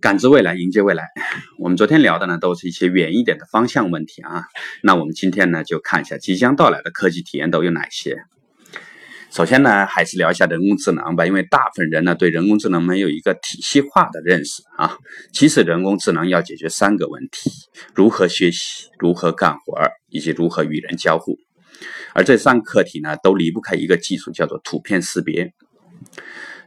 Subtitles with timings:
[0.00, 1.08] 感知未来，迎接未来。
[1.58, 4.44] 我们昨天聊的呢，都是一些远一点的方向问题啊。
[4.80, 8.16] 那我们今天呢，就看一下即将到来的科技体验都有哪些。
[9.32, 14.96] 首先呢，还是聊一下人工智能吧，因为大部分人呢对人工智能没有一个体系化的认识啊。
[15.32, 17.50] 其实人工智能要解决三个问题：
[17.92, 19.76] 如何学习、如何干活
[20.10, 21.36] 以及如何与人交互。
[22.14, 25.52] 而这三个课题呢，都离不开一个技术，叫做图片识别。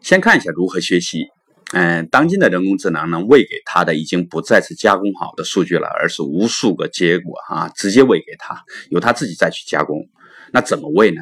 [0.02, 1.27] 先看一下如何学习。
[1.73, 10.09] 嗯，当今的人工智能呢，喂给它的已经不再是加工好的数据了，而是无数个结果啊，直接喂给它，由它自己再去加工。
[10.52, 11.21] 那怎么喂呢？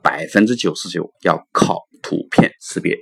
[0.00, 2.96] 百分之九十九要靠图片识别。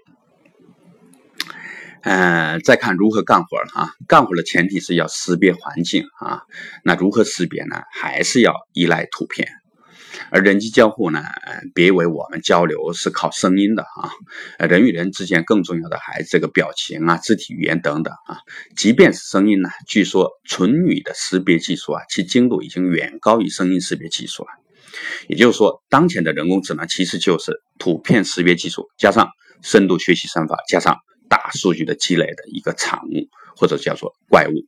[2.03, 3.93] 嗯，再看如何干活啊？
[4.09, 6.45] 干活的前提是要识别环境啊。
[6.83, 7.77] 那如何识别呢？
[7.93, 9.47] 还是要依赖图片。
[10.31, 11.23] 而人机交互呢，
[11.75, 18.39] 别以为我们交流是靠声音的啊，人与人之间更重要的还是这个表情啊、肢体语言等等啊。
[18.77, 24.49] 即便是声音呢，据说唇语的识别技术啊，其精度已经远高于声音识别技术了。
[25.29, 29.29] 也就是说，当前的人工智能其实就是图片识别技术加上
[29.63, 30.97] 深度学习算法加上
[31.29, 34.67] 大数据的积累的一个产物，或者叫做怪物。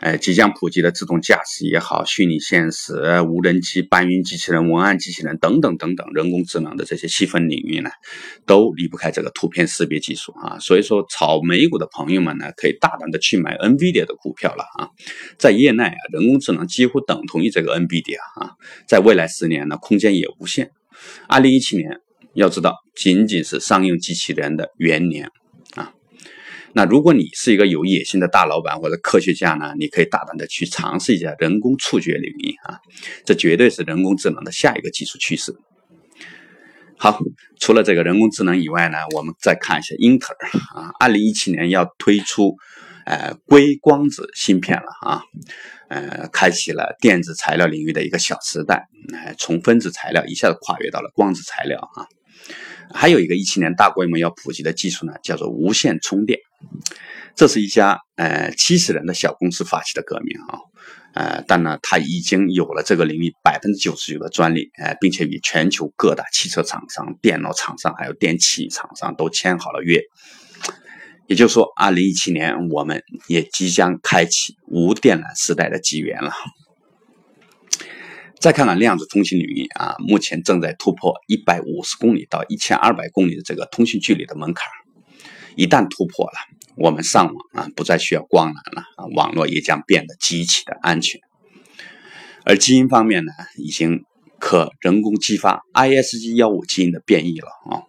[0.00, 7.90] 呃，即将普及的自动驾驶也好，虚拟现实、无人机、搬运机器人、文案机器人等等等等，人工智能的这些细分领域呢，
[8.46, 10.58] 都离不开这个图片识别技术啊。
[10.60, 14.88] 所以说，炒美股的朋友们呢，可以大胆的去买 NVIDIA 的股票了啊。
[15.36, 18.52] 在业内啊，人工智能几乎等同于这个 NVIDIA 啊，
[18.86, 20.70] 在未来十年呢，空间也无限。
[21.28, 22.00] 二零一七年，
[22.34, 25.30] 要知道，仅仅是商用机器人的元年
[25.74, 25.92] 啊。
[26.74, 32.78] 那如果你是一个有野心的大老板或者科学家呢，你可以大胆的去尝试一下人工触觉领域啊，
[33.24, 35.56] 这绝对是人工智能的下一个技术趋势。
[36.98, 37.20] 好，
[37.60, 42.56] 除了这个人工智能以外呢，我们再看一下英特尔啊，二零一七年要推出
[43.06, 45.22] 呃硅光子芯片了啊，
[45.88, 48.88] 呃，开启了电子材料领域的一个小时代，
[49.38, 52.06] 从分子材料一下子跨越到了光子材料啊。
[52.92, 56.40] 还有一个一七年大规模要普及的技术呢，叫做无线充电。
[57.34, 60.58] 这是一家呃七十人的小公司发起的革命啊，
[61.14, 70.02] 呃，但呢，它已经有了这个领域百分之九十九的专利，呃，并且与全球各大汽车厂商、电脑厂商还有电器厂商都签好了约。
[71.28, 76.32] 也就是说，二零一七年我们也即将开启无电缆时代的纪元了。
[78.40, 84.64] 再看看量子通信领域啊，目前正在突破一百五十公里到一千二百公里的这个通讯距离的门槛
[85.58, 86.38] 一旦突破了，
[86.76, 91.20] 我们上网啊不再需要光缆了啊，网络也将变得极其的安全。
[92.44, 94.04] 而基因方面呢，已经
[94.38, 97.82] 可人工激发 ISG 幺五基因的变异了啊，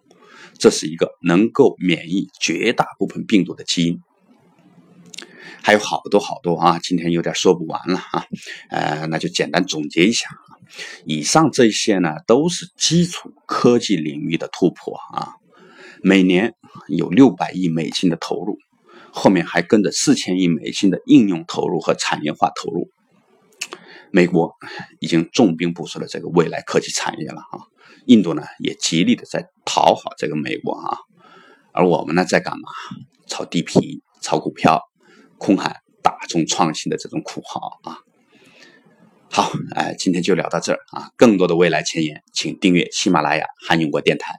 [0.58, 4.00] 这是一个能够免疫绝大部分病毒的基因。
[5.62, 8.26] 还有好多好多啊，今天有点说不完了啊，
[8.70, 10.28] 呃，那就简单总结一下，
[11.04, 15.34] 以上这些呢都是基础科技领域的突破啊，
[16.02, 16.54] 每年
[16.88, 18.58] 有六百亿美金的投入，
[19.12, 22.90] 后面还跟着四千亿美金的应用投入和产业化投入，
[24.10, 24.54] 美国
[24.98, 27.66] 已经重兵部署了这个未来科技产业了啊，
[28.06, 30.98] 印度呢也极力的在讨好这个美国啊，
[31.72, 32.68] 而我们呢在干嘛？
[33.26, 34.82] 炒地皮，炒股票。
[35.42, 37.96] 空喊大众创新的这种口号啊！
[39.30, 41.08] 好，哎，今天就聊到这儿啊！
[41.16, 44.38] 更多的未来前沿，请订阅喜马拉雅韩永国电台。